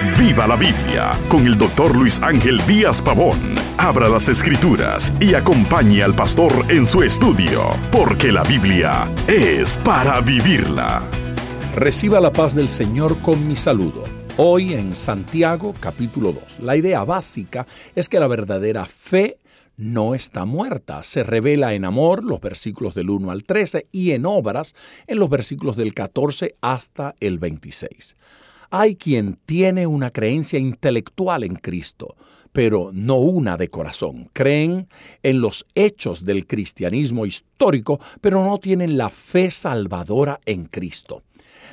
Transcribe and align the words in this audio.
Viva 0.00 0.46
la 0.46 0.54
Biblia 0.54 1.10
con 1.28 1.44
el 1.44 1.58
doctor 1.58 1.96
Luis 1.96 2.22
Ángel 2.22 2.64
Díaz 2.68 3.02
Pavón. 3.02 3.36
Abra 3.78 4.08
las 4.08 4.28
escrituras 4.28 5.12
y 5.18 5.34
acompañe 5.34 6.04
al 6.04 6.14
pastor 6.14 6.52
en 6.68 6.86
su 6.86 7.02
estudio, 7.02 7.74
porque 7.90 8.30
la 8.30 8.44
Biblia 8.44 9.12
es 9.26 9.76
para 9.78 10.20
vivirla. 10.20 11.02
Reciba 11.74 12.20
la 12.20 12.32
paz 12.32 12.54
del 12.54 12.68
Señor 12.68 13.18
con 13.22 13.48
mi 13.48 13.56
saludo. 13.56 14.04
Hoy 14.36 14.74
en 14.74 14.94
Santiago 14.94 15.74
capítulo 15.80 16.32
2. 16.32 16.60
La 16.60 16.76
idea 16.76 17.02
básica 17.02 17.66
es 17.96 18.08
que 18.08 18.20
la 18.20 18.28
verdadera 18.28 18.84
fe 18.84 19.38
no 19.76 20.14
está 20.14 20.44
muerta. 20.44 21.02
Se 21.02 21.24
revela 21.24 21.74
en 21.74 21.84
amor, 21.84 22.22
los 22.22 22.40
versículos 22.40 22.94
del 22.94 23.10
1 23.10 23.32
al 23.32 23.42
13, 23.42 23.88
y 23.90 24.12
en 24.12 24.26
obras, 24.26 24.76
en 25.08 25.18
los 25.18 25.28
versículos 25.28 25.76
del 25.76 25.92
14 25.92 26.54
hasta 26.60 27.16
el 27.18 27.40
26. 27.40 28.14
Hay 28.70 28.96
quien 28.96 29.38
tiene 29.46 29.86
una 29.86 30.10
creencia 30.10 30.58
intelectual 30.58 31.42
en 31.42 31.56
Cristo, 31.56 32.16
pero 32.52 32.90
no 32.92 33.14
una 33.14 33.56
de 33.56 33.68
corazón. 33.68 34.28
Creen 34.34 34.88
en 35.22 35.40
los 35.40 35.64
hechos 35.74 36.24
del 36.24 36.46
cristianismo 36.46 37.24
histórico, 37.24 37.98
pero 38.20 38.44
no 38.44 38.58
tienen 38.58 38.98
la 38.98 39.08
fe 39.08 39.50
salvadora 39.50 40.40
en 40.44 40.66
Cristo. 40.66 41.22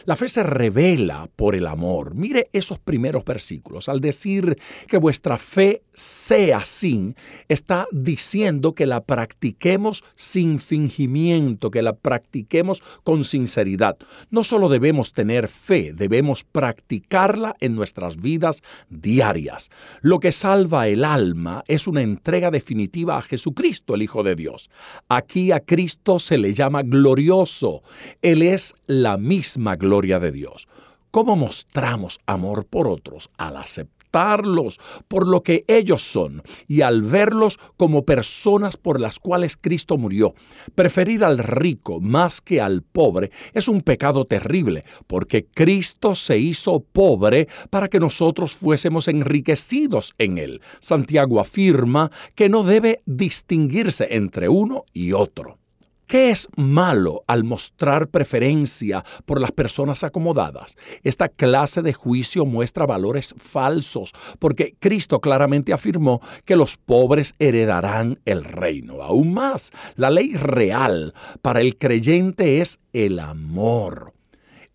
La 0.05 0.15
fe 0.15 0.27
se 0.27 0.43
revela 0.43 1.29
por 1.35 1.55
el 1.55 1.65
amor. 1.65 2.13
Mire 2.13 2.49
esos 2.53 2.77
primeros 2.77 3.25
versículos. 3.25 3.89
Al 3.89 4.01
decir 4.01 4.55
que 4.87 4.97
vuestra 4.97 5.37
fe 5.37 5.81
sea 5.93 6.57
así, 6.57 7.15
está 7.49 7.87
diciendo 7.91 8.73
que 8.73 8.85
la 8.85 9.03
practiquemos 9.03 10.03
sin 10.15 10.59
fingimiento, 10.59 11.71
que 11.71 11.81
la 11.81 11.95
practiquemos 11.95 12.83
con 13.03 13.23
sinceridad. 13.23 13.97
No 14.29 14.43
solo 14.43 14.69
debemos 14.69 15.11
tener 15.11 15.47
fe, 15.47 15.91
debemos 15.93 16.43
practicarla 16.43 17.55
en 17.59 17.75
nuestras 17.75 18.17
vidas 18.17 18.61
diarias. 18.89 19.69
Lo 20.01 20.19
que 20.19 20.31
salva 20.31 20.87
el 20.87 21.03
alma 21.03 21.63
es 21.67 21.87
una 21.87 22.03
entrega 22.03 22.51
definitiva 22.51 23.17
a 23.17 23.21
Jesucristo, 23.21 23.95
el 23.95 24.03
Hijo 24.03 24.21
de 24.21 24.35
Dios. 24.35 24.69
Aquí 25.09 25.51
a 25.51 25.61
Cristo 25.61 26.19
se 26.19 26.37
le 26.37 26.53
llama 26.53 26.83
glorioso. 26.83 27.81
Él 28.21 28.43
es 28.43 28.75
la 28.85 29.17
misma 29.17 29.75
de 30.01 30.31
Dios. 30.31 30.67
¿Cómo 31.09 31.37
mostramos 31.37 32.19
amor 32.25 32.65
por 32.65 32.89
otros? 32.89 33.29
Al 33.37 33.55
aceptarlos 33.55 34.81
por 35.07 35.25
lo 35.25 35.43
que 35.43 35.63
ellos 35.69 36.01
son 36.01 36.43
y 36.67 36.81
al 36.81 37.01
verlos 37.01 37.57
como 37.77 38.03
personas 38.03 38.75
por 38.75 38.99
las 38.99 39.19
cuales 39.19 39.55
Cristo 39.55 39.97
murió. 39.97 40.35
Preferir 40.75 41.23
al 41.23 41.37
rico 41.37 42.01
más 42.01 42.41
que 42.41 42.59
al 42.59 42.81
pobre 42.81 43.31
es 43.53 43.69
un 43.69 43.79
pecado 43.79 44.25
terrible, 44.25 44.83
porque 45.07 45.45
Cristo 45.45 46.15
se 46.15 46.37
hizo 46.37 46.81
pobre 46.81 47.47
para 47.69 47.87
que 47.87 48.01
nosotros 48.01 48.53
fuésemos 48.53 49.07
enriquecidos 49.07 50.13
en 50.17 50.37
él. 50.37 50.61
Santiago 50.81 51.39
afirma 51.39 52.11
que 52.35 52.49
no 52.49 52.63
debe 52.63 53.01
distinguirse 53.05 54.07
entre 54.11 54.49
uno 54.49 54.83
y 54.91 55.13
otro. 55.13 55.59
¿Qué 56.07 56.29
es 56.29 56.47
malo 56.55 57.23
al 57.25 57.43
mostrar 57.43 58.09
preferencia 58.09 59.03
por 59.25 59.41
las 59.41 59.51
personas 59.51 60.03
acomodadas? 60.03 60.77
Esta 61.03 61.29
clase 61.29 61.81
de 61.81 61.93
juicio 61.93 62.45
muestra 62.45 62.85
valores 62.85 63.33
falsos, 63.37 64.13
porque 64.37 64.75
Cristo 64.79 65.19
claramente 65.19 65.73
afirmó 65.73 66.21
que 66.45 66.55
los 66.55 66.77
pobres 66.77 67.33
heredarán 67.39 68.19
el 68.25 68.43
reino. 68.43 69.01
Aún 69.01 69.33
más, 69.33 69.71
la 69.95 70.11
ley 70.11 70.35
real 70.35 71.15
para 71.41 71.61
el 71.61 71.75
creyente 71.75 72.61
es 72.61 72.77
el 72.93 73.19
amor. 73.19 74.13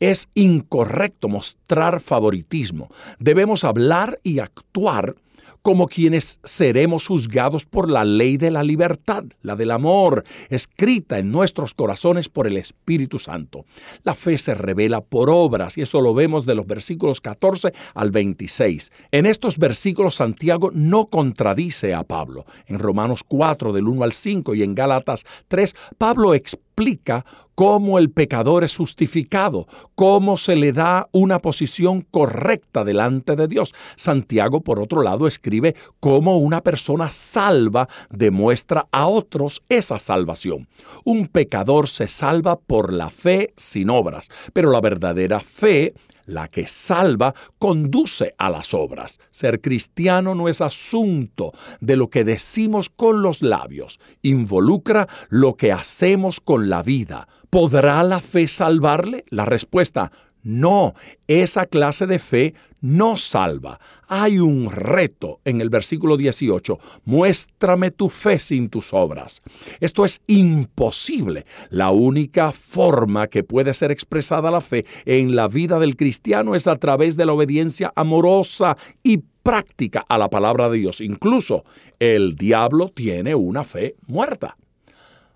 Es 0.01 0.29
incorrecto 0.35 1.29
mostrar 1.29 2.01
favoritismo. 2.01 2.89
Debemos 3.21 3.63
hablar 3.63 4.19
y 4.25 4.41
actuar 4.41 5.15
como 5.63 5.87
quienes 5.87 6.41
seremos 6.45 7.07
juzgados 7.07 7.67
por 7.67 7.91
la 7.91 8.05
ley 8.05 8.37
de 8.37 8.51
la 8.51 8.63
libertad, 8.63 9.25
la 9.43 9.57
del 9.57 9.71
amor, 9.71 10.25
escrita 10.49 11.19
en 11.19 11.31
nuestros 11.31 11.75
corazones 11.75 12.29
por 12.29 12.47
el 12.47 12.57
Espíritu 12.57 13.19
Santo. 13.19 13.65
La 14.03 14.15
fe 14.15 14.39
se 14.39 14.55
revela 14.55 15.01
por 15.01 15.31
obras 15.31 15.77
y 15.79 15.83
eso 15.83 16.01
lo 16.01 16.15
vemos 16.15 16.47
de 16.47 16.55
los 16.55 16.67
versículos 16.67 17.21
14 17.21 17.73
al 17.95 18.11
26. 18.11 18.93
En 19.11 19.27
estos 19.27 19.59
versículos 19.59 20.17
Santiago 20.17 20.71
no 20.73 21.07
contradice 21.07 21.95
a 21.95 22.05
Pablo. 22.05 22.47
En 22.67 22.79
Romanos 22.79 23.25
4 23.27 23.73
del 23.73 23.89
1 23.89 24.05
al 24.05 24.13
5 24.13 24.55
y 24.55 24.63
en 24.63 24.75
Gálatas 24.75 25.25
3, 25.49 25.75
Pablo 25.99 26.35
explica 26.35 26.70
explica 26.81 27.27
cómo 27.55 27.99
el 27.99 28.11
pecador 28.11 28.65
es 28.65 28.75
justificado, 28.75 29.67
cómo 29.95 30.39
se 30.39 30.57
le 30.57 30.73
da 30.73 31.11
una 31.13 31.39
posición 31.39 32.01
correcta 32.01 32.85
delante 32.85 33.37
de 33.37 33.49
Dios. 33.49 33.75
Santiago, 33.97 34.63
por 34.63 34.81
otro 34.81 35.03
lado, 35.03 35.27
escribe 35.27 35.77
cómo 36.01 36.39
una 36.39 36.63
persona 36.63 37.09
salva 37.09 37.87
demuestra 38.09 38.87
a 38.93 39.09
otros 39.09 39.63
esa 39.69 39.99
salvación. 39.99 40.69
Un 41.05 41.27
pecador 41.27 41.87
se 41.87 42.09
salva 42.09 42.57
por 42.57 42.95
la 42.95 43.11
fe 43.11 43.53
sin 43.59 43.91
obras, 43.91 44.31
pero 44.55 44.71
la 44.71 44.81
verdadera 44.81 45.41
fe 45.41 45.93
la 46.31 46.49
que 46.49 46.67
salva 46.67 47.35
conduce 47.59 48.35
a 48.39 48.51
las 48.51 48.73
obras. 48.73 49.19
Ser 49.31 49.61
cristiano 49.61 50.35
no 50.35 50.49
es 50.49 50.61
asunto 50.61 51.53
de 51.81 51.97
lo 51.97 52.09
que 52.09 52.25
decimos 52.25 52.89
con 52.89 53.23
los 53.23 53.43
labios, 53.43 54.01
involucra 54.23 55.09
lo 55.29 55.57
que 55.57 55.73
hacemos 55.73 56.41
con 56.41 56.71
la 56.71 56.83
vida. 56.83 57.29
¿Podrá 57.51 58.03
la 58.05 58.21
fe 58.21 58.47
salvarle? 58.47 59.25
La 59.29 59.45
respuesta, 59.45 60.13
no, 60.43 60.95
esa 61.27 61.67
clase 61.67 62.07
de 62.07 62.19
fe 62.19 62.55
no 62.81 63.17
salva. 63.17 63.79
Hay 64.09 64.39
un 64.39 64.71
reto 64.71 65.41
en 65.45 65.61
el 65.61 65.69
versículo 65.69 66.17
18. 66.17 66.79
Muéstrame 67.05 67.91
tu 67.91 68.09
fe 68.09 68.39
sin 68.39 68.69
tus 68.69 68.93
obras. 68.93 69.43
Esto 69.81 70.05
es 70.05 70.21
imposible. 70.27 71.45
La 71.69 71.91
única 71.91 72.53
forma 72.53 73.29
que 73.29 73.45
puede 73.45 73.75
ser 73.75 73.91
expresada 73.91 74.51
la 74.51 74.61
fe 74.61 74.85
en 75.05 75.37
la 75.37 75.49
vida 75.49 75.79
del 75.79 75.97
cristiano 75.97 76.55
es 76.55 76.67
a 76.67 76.77
través 76.77 77.17
de 77.17 77.27
la 77.27 77.33
obediencia 77.33 77.93
amorosa 77.95 78.77
y 79.03 79.19
práctica 79.43 80.05
a 80.09 80.19
la 80.19 80.29
palabra 80.29 80.69
de 80.69 80.79
Dios. 80.79 81.01
Incluso 81.01 81.65
el 81.99 82.35
diablo 82.35 82.89
tiene 82.89 83.35
una 83.35 83.65
fe 83.65 83.97
muerta 84.07 84.57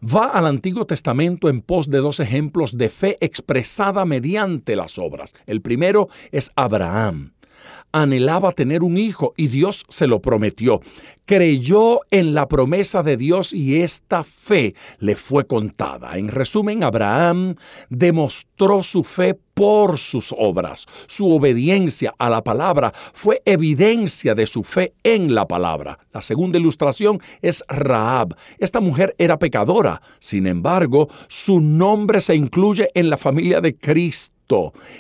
va 0.04 0.26
al 0.26 0.46
Antiguo 0.46 0.86
Testamento 0.86 1.48
en 1.48 1.60
pos 1.60 1.88
de 1.88 1.98
dos 1.98 2.20
ejemplos 2.20 2.76
de 2.76 2.88
fe 2.88 3.16
expresada 3.20 4.04
mediante 4.04 4.76
las 4.76 4.98
obras. 4.98 5.34
El 5.46 5.62
primero 5.62 6.08
es 6.30 6.50
Abraham 6.56 7.32
anhelaba 7.94 8.50
tener 8.50 8.82
un 8.82 8.98
hijo 8.98 9.32
y 9.36 9.46
Dios 9.46 9.84
se 9.88 10.08
lo 10.08 10.20
prometió. 10.20 10.80
Creyó 11.24 12.00
en 12.10 12.34
la 12.34 12.48
promesa 12.48 13.02
de 13.02 13.16
Dios 13.16 13.54
y 13.54 13.80
esta 13.80 14.24
fe 14.24 14.74
le 14.98 15.14
fue 15.14 15.46
contada. 15.46 16.18
En 16.18 16.28
resumen, 16.28 16.82
Abraham 16.82 17.54
demostró 17.88 18.82
su 18.82 19.04
fe 19.04 19.38
por 19.54 19.98
sus 19.98 20.34
obras. 20.36 20.86
Su 21.06 21.30
obediencia 21.30 22.12
a 22.18 22.28
la 22.28 22.42
palabra 22.42 22.92
fue 23.12 23.40
evidencia 23.44 24.34
de 24.34 24.46
su 24.46 24.64
fe 24.64 24.92
en 25.04 25.32
la 25.32 25.46
palabra. 25.46 26.00
La 26.12 26.20
segunda 26.20 26.58
ilustración 26.58 27.20
es 27.40 27.62
Raab. 27.68 28.34
Esta 28.58 28.80
mujer 28.80 29.14
era 29.18 29.38
pecadora, 29.38 30.02
sin 30.18 30.48
embargo, 30.48 31.08
su 31.28 31.60
nombre 31.60 32.20
se 32.20 32.34
incluye 32.34 32.88
en 32.94 33.08
la 33.08 33.16
familia 33.16 33.60
de 33.60 33.76
Cristo 33.76 34.33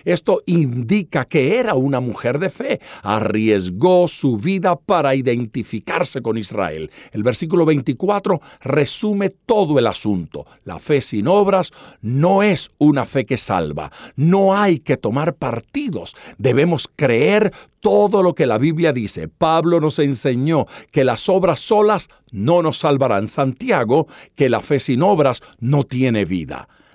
esto 0.04 0.42
indica 0.46 1.24
que 1.24 1.58
era 1.58 1.74
una 1.74 2.00
mujer 2.00 2.38
de 2.38 2.48
fe. 2.48 2.80
Arriesgó 3.02 4.08
su 4.08 4.36
vida 4.36 4.76
para 4.76 5.14
identificarse 5.14 6.22
con 6.22 6.38
Israel. 6.38 6.90
El 7.12 7.22
versículo 7.22 7.64
24 7.64 8.40
resume 8.62 9.30
todo 9.30 9.78
el 9.78 9.86
asunto. 9.86 10.46
La 10.64 10.78
fe 10.78 11.00
sin 11.00 11.28
obras 11.28 11.72
no 12.00 12.42
es 12.42 12.70
una 12.78 13.04
fe 13.04 13.26
que 13.26 13.36
salva. 13.36 13.90
No 14.16 14.56
hay 14.56 14.78
que 14.78 14.96
tomar 14.96 15.34
partidos. 15.34 16.14
Debemos 16.38 16.88
creer 16.94 17.52
todo 17.80 18.22
lo 18.22 18.34
que 18.34 18.46
la 18.46 18.58
Biblia 18.58 18.92
dice. 18.92 19.28
Pablo 19.28 19.78
nos 19.80 19.98
enseñó 19.98 20.66
que 20.90 21.04
las 21.04 21.28
obras 21.28 21.60
solas 21.60 22.08
no 22.30 22.62
nos 22.62 22.78
salvarán. 22.78 23.26
Santiago, 23.26 24.06
que 24.34 24.48
la 24.48 24.60
fe 24.60 24.78
sin 24.80 25.02
obras 25.02 25.42
no 25.60 25.84
tiene 25.84 26.24
vida 26.24 26.68